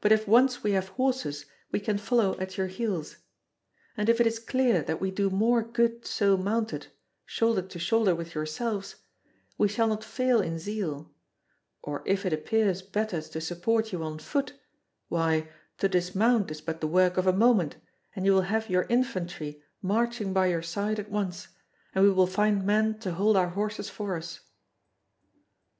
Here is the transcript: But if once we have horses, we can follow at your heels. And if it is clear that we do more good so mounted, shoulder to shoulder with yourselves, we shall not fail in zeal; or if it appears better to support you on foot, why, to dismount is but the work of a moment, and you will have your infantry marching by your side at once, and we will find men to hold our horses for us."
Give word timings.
But 0.00 0.10
if 0.10 0.26
once 0.26 0.64
we 0.64 0.72
have 0.72 0.88
horses, 0.88 1.46
we 1.70 1.78
can 1.78 1.98
follow 1.98 2.36
at 2.40 2.58
your 2.58 2.66
heels. 2.66 3.18
And 3.96 4.08
if 4.08 4.20
it 4.20 4.26
is 4.26 4.40
clear 4.40 4.82
that 4.82 5.00
we 5.00 5.12
do 5.12 5.30
more 5.30 5.62
good 5.62 6.04
so 6.04 6.36
mounted, 6.36 6.88
shoulder 7.24 7.62
to 7.62 7.78
shoulder 7.78 8.12
with 8.12 8.34
yourselves, 8.34 8.96
we 9.56 9.68
shall 9.68 9.86
not 9.86 10.02
fail 10.02 10.40
in 10.42 10.58
zeal; 10.58 11.14
or 11.80 12.02
if 12.06 12.26
it 12.26 12.32
appears 12.32 12.82
better 12.82 13.22
to 13.22 13.40
support 13.40 13.92
you 13.92 14.02
on 14.02 14.18
foot, 14.18 14.54
why, 15.06 15.48
to 15.78 15.88
dismount 15.88 16.50
is 16.50 16.60
but 16.60 16.80
the 16.80 16.88
work 16.88 17.16
of 17.16 17.28
a 17.28 17.32
moment, 17.32 17.76
and 18.16 18.26
you 18.26 18.32
will 18.32 18.42
have 18.50 18.68
your 18.68 18.82
infantry 18.88 19.62
marching 19.80 20.32
by 20.32 20.48
your 20.48 20.60
side 20.60 20.98
at 20.98 21.08
once, 21.08 21.46
and 21.94 22.02
we 22.02 22.10
will 22.10 22.26
find 22.26 22.64
men 22.66 22.98
to 22.98 23.12
hold 23.12 23.36
our 23.36 23.50
horses 23.50 23.88
for 23.88 24.16
us." 24.16 24.40